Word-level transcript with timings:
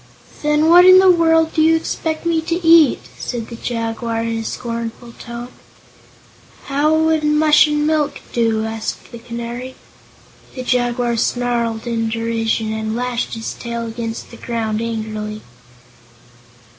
"Then 0.41 0.67
what 0.67 0.83
in 0.83 0.97
the 0.97 1.11
world 1.11 1.53
do 1.53 1.61
you 1.61 1.75
expect 1.75 2.25
me 2.25 2.41
to 2.41 2.65
eat?" 2.65 3.01
said 3.19 3.49
the 3.49 3.55
Jaguar 3.55 4.23
in 4.23 4.39
a 4.39 4.43
scornful 4.43 5.11
tone. 5.19 5.49
"How 6.63 6.91
would 6.95 7.23
mush 7.23 7.67
and 7.67 7.85
milk 7.85 8.19
do?" 8.33 8.65
asked 8.65 9.11
the 9.11 9.19
Canary. 9.19 9.75
The 10.55 10.63
Jaguar 10.63 11.17
snarled 11.17 11.85
in 11.85 12.09
derision 12.09 12.73
and 12.73 12.95
lashed 12.95 13.35
his 13.35 13.53
tail 13.53 13.85
against 13.85 14.31
the 14.31 14.37
ground 14.37 14.81
angrily. 14.81 15.43